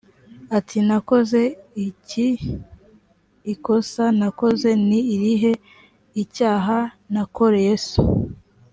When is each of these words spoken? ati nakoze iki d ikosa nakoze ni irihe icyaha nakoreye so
ati 0.57 0.77
nakoze 0.87 1.41
iki 1.87 2.27
d 2.37 2.39
ikosa 3.53 4.05
nakoze 4.19 4.69
ni 4.87 4.99
irihe 5.15 5.53
icyaha 6.23 6.77
nakoreye 7.13 7.75
so 7.87 8.01